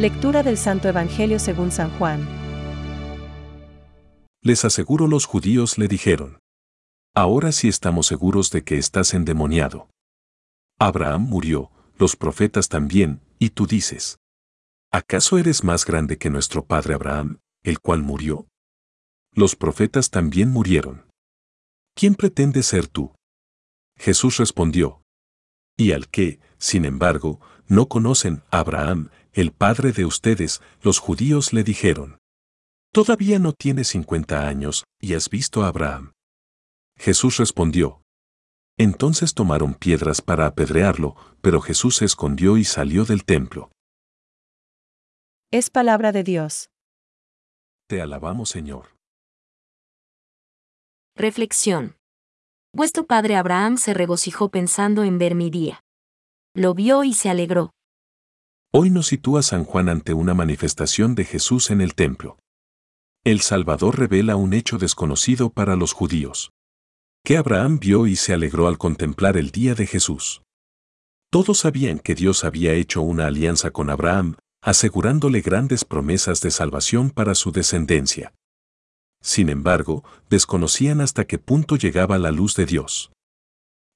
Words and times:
Lectura 0.00 0.42
del 0.42 0.56
Santo 0.56 0.88
Evangelio 0.88 1.38
según 1.38 1.70
San 1.70 1.90
Juan. 1.98 2.26
Les 4.40 4.64
aseguro 4.64 5.06
los 5.06 5.26
judíos 5.26 5.76
le 5.76 5.88
dijeron. 5.88 6.38
Ahora 7.14 7.52
sí 7.52 7.68
estamos 7.68 8.06
seguros 8.06 8.50
de 8.50 8.64
que 8.64 8.78
estás 8.78 9.12
endemoniado. 9.12 9.90
Abraham 10.78 11.24
murió, 11.24 11.70
los 11.98 12.16
profetas 12.16 12.70
también, 12.70 13.20
y 13.38 13.50
tú 13.50 13.66
dices. 13.66 14.16
¿Acaso 14.90 15.36
eres 15.36 15.64
más 15.64 15.84
grande 15.84 16.16
que 16.16 16.30
nuestro 16.30 16.64
padre 16.64 16.94
Abraham, 16.94 17.40
el 17.62 17.78
cual 17.80 18.00
murió? 18.00 18.46
Los 19.34 19.54
profetas 19.54 20.08
también 20.08 20.50
murieron. 20.50 21.04
¿Quién 21.94 22.14
pretende 22.14 22.62
ser 22.62 22.86
tú? 22.88 23.12
Jesús 23.98 24.38
respondió. 24.38 25.02
Y 25.76 25.92
al 25.92 26.08
que, 26.08 26.40
sin 26.56 26.86
embargo, 26.86 27.38
no 27.68 27.86
conocen 27.88 28.42
a 28.50 28.60
Abraham, 28.60 29.10
el 29.32 29.52
padre 29.52 29.92
de 29.92 30.04
ustedes, 30.04 30.60
los 30.82 30.98
judíos 30.98 31.52
le 31.52 31.62
dijeron. 31.62 32.18
Todavía 32.92 33.38
no 33.38 33.52
tienes 33.52 33.88
cincuenta 33.88 34.48
años, 34.48 34.84
y 35.00 35.14
has 35.14 35.30
visto 35.30 35.62
a 35.62 35.68
Abraham. 35.68 36.12
Jesús 36.96 37.36
respondió. 37.36 38.02
Entonces 38.76 39.34
tomaron 39.34 39.74
piedras 39.74 40.20
para 40.20 40.46
apedrearlo, 40.46 41.14
pero 41.40 41.60
Jesús 41.60 41.96
se 41.96 42.04
escondió 42.04 42.56
y 42.56 42.64
salió 42.64 43.04
del 43.04 43.24
templo. 43.24 43.70
Es 45.52 45.70
palabra 45.70 46.12
de 46.12 46.24
Dios. 46.24 46.70
Te 47.88 48.00
alabamos, 48.00 48.50
Señor. 48.50 48.96
Reflexión. 51.16 51.96
Vuestro 52.72 53.04
padre 53.06 53.36
Abraham 53.36 53.76
se 53.76 53.94
regocijó 53.94 54.48
pensando 54.48 55.04
en 55.04 55.18
ver 55.18 55.34
mi 55.34 55.50
día. 55.50 55.80
Lo 56.54 56.72
vio 56.74 57.04
y 57.04 57.14
se 57.14 57.28
alegró. 57.28 57.70
Hoy 58.72 58.88
nos 58.90 59.08
sitúa 59.08 59.42
San 59.42 59.64
Juan 59.64 59.88
ante 59.88 60.14
una 60.14 60.32
manifestación 60.32 61.16
de 61.16 61.24
Jesús 61.24 61.72
en 61.72 61.80
el 61.80 61.96
templo. 61.96 62.38
El 63.24 63.40
Salvador 63.40 63.98
revela 63.98 64.36
un 64.36 64.54
hecho 64.54 64.78
desconocido 64.78 65.50
para 65.50 65.74
los 65.74 65.92
judíos. 65.92 66.52
Que 67.24 67.36
Abraham 67.36 67.80
vio 67.80 68.06
y 68.06 68.14
se 68.14 68.32
alegró 68.32 68.68
al 68.68 68.78
contemplar 68.78 69.36
el 69.36 69.50
día 69.50 69.74
de 69.74 69.88
Jesús. 69.88 70.42
Todos 71.32 71.58
sabían 71.58 71.98
que 71.98 72.14
Dios 72.14 72.44
había 72.44 72.72
hecho 72.74 73.02
una 73.02 73.26
alianza 73.26 73.72
con 73.72 73.90
Abraham, 73.90 74.36
asegurándole 74.62 75.40
grandes 75.40 75.84
promesas 75.84 76.40
de 76.40 76.52
salvación 76.52 77.10
para 77.10 77.34
su 77.34 77.50
descendencia. 77.50 78.34
Sin 79.20 79.48
embargo, 79.48 80.04
desconocían 80.28 81.00
hasta 81.00 81.24
qué 81.24 81.38
punto 81.38 81.74
llegaba 81.74 82.18
la 82.18 82.30
luz 82.30 82.54
de 82.54 82.66
Dios. 82.66 83.10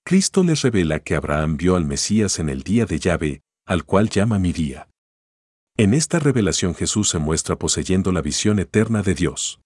Cristo 0.05 0.42
les 0.42 0.62
revela 0.62 0.98
que 0.98 1.14
Abraham 1.14 1.58
vio 1.58 1.77
al 1.77 1.84
Mesías 1.84 2.41
en 2.41 2.48
el 2.48 2.62
día 2.64 2.86
de 2.86 2.98
Yahvé, 2.98 3.43
al 3.66 3.84
cual 3.84 4.08
llama 4.08 4.38
mi 4.38 4.52
día. 4.52 4.88
En 5.76 5.94
esta 5.94 6.18
revelación 6.18 6.74
Jesús 6.74 7.08
se 7.08 7.18
muestra 7.18 7.56
poseyendo 7.56 8.12
la 8.12 8.22
visión 8.22 8.58
eterna 8.58 9.02
de 9.02 9.14
Dios. 9.14 9.60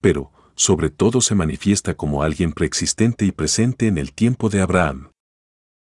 Pero, 0.00 0.32
sobre 0.54 0.90
todo 0.90 1.20
se 1.20 1.34
manifiesta 1.34 1.94
como 1.94 2.22
alguien 2.22 2.52
preexistente 2.52 3.24
y 3.24 3.32
presente 3.32 3.88
en 3.88 3.98
el 3.98 4.12
tiempo 4.12 4.48
de 4.50 4.60
Abraham. 4.60 5.10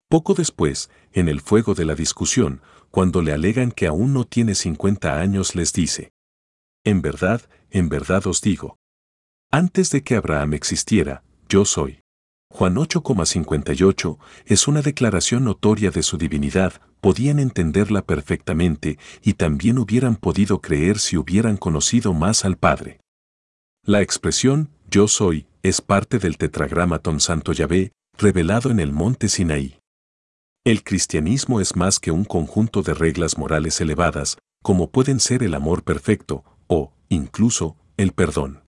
Poco 0.09 0.35
después, 0.35 0.91
en 1.13 1.29
el 1.29 1.41
fuego 1.41 1.75
de 1.75 1.85
la 1.85 1.95
discusión, 1.95 2.63
cuando 2.91 3.23
le 3.23 3.33
alegan 3.33 3.71
que 3.71 3.87
aún 3.87 4.13
no 4.13 4.25
tiene 4.25 4.55
50 4.55 5.21
años, 5.21 5.55
les 5.55 5.73
dice, 5.73 6.11
En 6.85 7.03
verdad, 7.03 7.43
en 7.71 7.89
verdad 7.89 8.27
os 8.27 8.41
digo. 8.41 8.77
Antes 9.51 9.91
de 9.91 10.03
que 10.03 10.17
Abraham 10.17 10.55
existiera, 10.55 11.23
yo 11.49 11.65
soy. 11.65 12.01
Juan 12.51 12.77
8,58 12.77 14.19
es 14.47 14.69
una 14.69 14.81
declaración 14.81 15.45
notoria 15.45 15.91
de 15.91 16.03
su 16.03 16.17
divinidad, 16.17 16.81
podían 17.01 17.39
entenderla 17.39 18.03
perfectamente 18.03 18.99
y 19.23 19.35
también 19.35 19.79
hubieran 19.79 20.17
podido 20.17 20.61
creer 20.61 20.99
si 20.99 21.17
hubieran 21.17 21.57
conocido 21.57 22.15
más 22.15 22.45
al 22.45 22.57
Padre. 22.57 23.01
La 23.85 24.01
expresión 24.01 24.71
yo 24.91 25.09
soy 25.09 25.47
es 25.63 25.81
parte 25.81 26.19
del 26.19 26.39
tetragramatón 26.39 27.21
Santo 27.21 27.53
Yahvé, 27.53 27.93
revelado 28.17 28.71
en 28.71 28.81
el 28.81 28.93
monte 28.93 29.29
Sinaí. 29.29 29.79
El 30.65 30.83
cristianismo 30.83 31.61
es 31.61 31.77
más 31.77 32.01
que 32.01 32.11
un 32.11 32.25
conjunto 32.25 32.83
de 32.83 32.95
reglas 32.95 33.39
morales 33.39 33.81
elevadas, 33.81 34.39
como 34.63 34.91
pueden 34.91 35.21
ser 35.21 35.43
el 35.43 35.55
amor 35.55 35.85
perfecto, 35.85 36.45
o, 36.67 36.93
incluso, 37.09 37.77
el 37.97 38.13
perdón. 38.13 38.65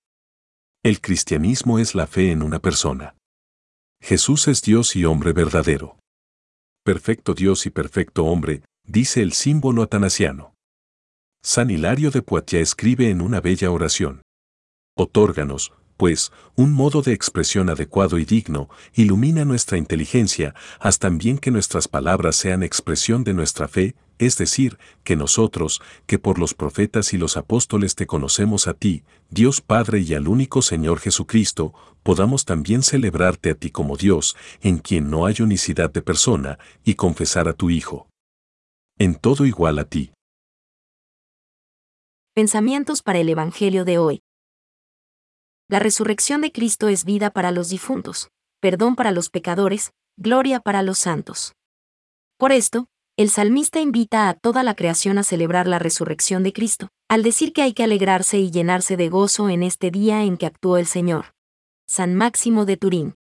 El 0.83 1.01
cristianismo 1.01 1.79
es 1.79 1.95
la 1.95 2.07
fe 2.07 2.31
en 2.31 2.43
una 2.43 2.59
persona. 2.59 3.15
Jesús 4.03 4.49
es 4.49 4.63
Dios 4.63 4.97
y 4.97 5.05
hombre 5.05 5.33
verdadero. 5.33 5.99
Perfecto 6.85 7.35
Dios 7.35 7.67
y 7.67 7.71
perfecto 7.71 8.25
hombre, 8.25 8.63
dice 8.85 9.23
el 9.23 9.33
símbolo 9.33 9.83
atanasiano. 9.83 10.55
San 11.43 11.71
Hilario 11.71 12.11
de 12.11 12.23
Poitiers 12.23 12.71
escribe 12.71 13.11
en 13.11 13.21
una 13.21 13.41
bella 13.41 13.71
oración. 13.71 14.23
Otórganos, 14.97 15.73
pues, 15.97 16.33
un 16.57 16.73
modo 16.73 17.03
de 17.03 17.13
expresión 17.13 17.69
adecuado 17.69 18.19
y 18.19 18.25
digno, 18.25 18.69
ilumina 18.95 19.45
nuestra 19.45 19.77
inteligencia, 19.77 20.55
haz 20.79 20.99
también 20.99 21.39
que 21.39 21.51
nuestras 21.51 21.89
palabras 21.89 22.37
sean 22.37 22.63
expresión 22.63 23.23
de 23.23 23.35
nuestra 23.35 23.69
fe, 23.69 23.95
es 24.21 24.37
decir, 24.37 24.79
que 25.03 25.17
nosotros, 25.17 25.81
que 26.07 26.19
por 26.19 26.39
los 26.39 26.53
profetas 26.53 27.15
y 27.15 27.19
los 27.19 27.39
apóstoles 27.39 27.95
te 27.95 28.07
conocemos 28.07 28.69
a 28.69 28.75
ti, 28.75 29.03
Dios 29.31 29.63
Padre 29.63 30.01
y 30.01 30.13
al 30.13 30.29
único 30.29 30.61
Señor 30.61 31.01
Jesucristo, 31.01 31.73
podamos 32.03 32.45
también 32.45 32.83
celebrarte 32.83 33.51
a 33.51 33.55
ti 33.55 33.71
como 33.71 33.97
Dios, 33.97 34.37
en 34.61 34.77
quien 34.77 35.09
no 35.09 35.25
hay 35.25 35.37
unicidad 35.41 35.91
de 35.91 36.03
persona, 36.03 36.59
y 36.85 36.97
confesar 36.97 37.49
a 37.49 37.55
tu 37.55 37.71
Hijo. 37.71 38.11
En 38.99 39.15
todo 39.15 39.47
igual 39.47 39.79
a 39.79 39.85
ti. 39.87 40.13
Pensamientos 42.35 43.03
para 43.03 43.21
el 43.21 43.29
Evangelio 43.31 43.87
de 43.87 43.97
hoy. 43.97 44.21
La 45.67 45.79
resurrección 45.79 46.43
de 46.43 46.53
Cristo 46.53 46.89
es 46.89 47.07
vida 47.07 47.31
para 47.31 47.53
los 47.53 47.71
difuntos, 47.71 48.29
perdón 48.61 48.97
para 48.97 49.13
los 49.13 49.31
pecadores, 49.31 49.93
gloria 50.19 50.61
para 50.61 50.83
los 50.83 50.99
santos. 50.99 51.55
Por 52.37 52.53
esto, 52.53 52.87
el 53.21 53.29
salmista 53.29 53.83
invita 53.83 54.31
a 54.31 54.35
toda 54.35 54.63
la 54.63 54.75
creación 54.75 55.19
a 55.19 55.23
celebrar 55.23 55.67
la 55.67 55.79
resurrección 55.79 56.43
de 56.43 56.55
Cristo, 56.55 56.89
al 57.07 57.23
decir 57.23 57.53
que 57.53 57.61
hay 57.61 57.75
que 57.75 57.85
alegrarse 57.85 58.39
y 58.39 58.51
llenarse 58.51 58.97
de 58.97 59.11
gozo 59.11 59.51
en 59.51 59.63
este 59.63 59.91
día 59.91 60.25
en 60.25 60.39
que 60.39 60.47
actuó 60.47 60.79
el 60.79 60.87
Señor. 60.87 61.35
San 61.87 62.15
Máximo 62.15 62.65
de 62.65 62.79
Turín. 62.79 63.15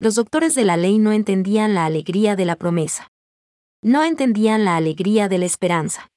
Los 0.00 0.16
doctores 0.16 0.56
de 0.56 0.64
la 0.64 0.76
ley 0.76 0.98
no 0.98 1.12
entendían 1.12 1.74
la 1.74 1.84
alegría 1.84 2.34
de 2.34 2.44
la 2.44 2.56
promesa. 2.56 3.06
No 3.82 4.02
entendían 4.02 4.64
la 4.64 4.76
alegría 4.76 5.28
de 5.28 5.38
la 5.38 5.44
esperanza. 5.44 6.10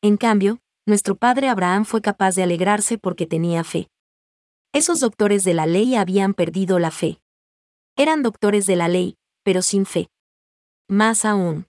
En 0.00 0.16
cambio, 0.16 0.60
nuestro 0.86 1.16
padre 1.16 1.48
Abraham 1.48 1.86
fue 1.86 2.00
capaz 2.02 2.36
de 2.36 2.44
alegrarse 2.44 2.98
porque 2.98 3.26
tenía 3.26 3.64
fe. 3.64 3.88
Esos 4.72 5.00
doctores 5.00 5.42
de 5.42 5.54
la 5.54 5.66
ley 5.66 5.96
habían 5.96 6.34
perdido 6.34 6.78
la 6.78 6.92
fe. 6.92 7.18
Eran 7.96 8.22
doctores 8.22 8.66
de 8.66 8.76
la 8.76 8.86
ley, 8.86 9.16
pero 9.44 9.62
sin 9.62 9.86
fe. 9.86 10.08
Más 10.88 11.24
aún. 11.24 11.66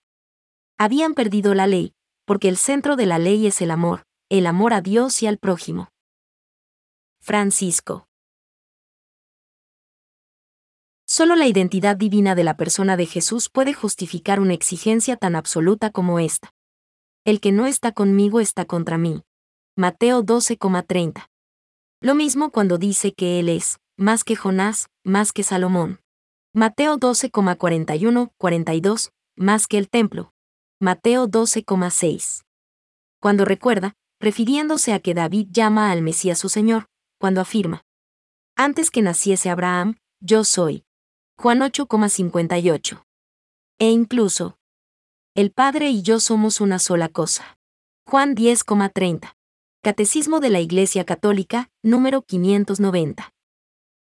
Habían 0.80 1.14
perdido 1.14 1.54
la 1.54 1.68
ley, 1.68 1.94
porque 2.26 2.50
el 2.50 2.58
centro 2.58 2.96
de 2.96 3.06
la 3.06 3.20
ley 3.20 3.46
es 3.46 3.62
el 3.62 3.70
amor, 3.70 4.04
el 4.30 4.48
amor 4.48 4.74
a 4.74 4.82
Dios 4.82 5.22
y 5.22 5.28
al 5.28 5.38
prójimo. 5.38 5.90
Francisco. 7.20 8.08
Solo 11.08 11.36
la 11.36 11.48
identidad 11.48 11.96
divina 11.96 12.34
de 12.34 12.44
la 12.44 12.58
persona 12.58 12.98
de 12.98 13.06
Jesús 13.06 13.50
puede 13.50 13.74
justificar 13.74 14.40
una 14.40 14.54
exigencia 14.54 15.18
tan 15.18 15.36
absoluta 15.36 15.92
como 15.92 16.20
esta. 16.20 16.52
El 17.24 17.40
que 17.40 17.52
no 17.52 17.68
está 17.68 17.92
conmigo 17.92 18.40
está 18.40 18.66
contra 18.66 18.98
mí. 18.98 19.24
Mateo 19.76 20.24
12,30. 20.24 21.28
Lo 22.02 22.16
mismo 22.16 22.52
cuando 22.52 22.78
dice 22.78 23.14
que 23.14 23.40
Él 23.40 23.50
es, 23.50 23.80
más 23.98 24.24
que 24.24 24.36
Jonás, 24.36 24.90
más 25.04 25.32
que 25.32 25.44
Salomón. 25.44 26.00
Mateo 26.58 26.98
12,41, 26.98 28.32
42, 28.38 29.12
más 29.36 29.68
que 29.68 29.78
el 29.78 29.90
templo. 29.90 30.32
Mateo 30.80 31.28
12,6. 31.28 32.46
Cuando 33.20 33.44
recuerda, 33.44 33.98
refiriéndose 34.22 34.94
a 34.94 35.02
que 35.02 35.14
David 35.14 35.50
llama 35.52 35.92
al 35.92 36.02
Mesías 36.02 36.40
su 36.40 36.48
Señor, 36.48 36.86
cuando 37.20 37.42
afirma, 37.42 37.84
antes 38.56 38.90
que 38.90 39.02
naciese 39.02 39.50
Abraham, 39.50 39.98
yo 40.22 40.46
soy. 40.46 40.86
Juan 41.38 41.60
8,58. 41.60 43.04
E 43.80 43.90
incluso, 43.90 44.58
el 45.36 45.52
Padre 45.52 45.90
y 45.90 46.04
yo 46.04 46.22
somos 46.22 46.62
una 46.62 46.80
sola 46.80 47.10
cosa. 47.10 47.58
Juan 48.08 48.34
10,30. 48.34 49.36
Catecismo 49.84 50.40
de 50.40 50.52
la 50.52 50.62
Iglesia 50.62 51.04
Católica, 51.04 51.70
número 51.84 52.22
590. 52.22 53.35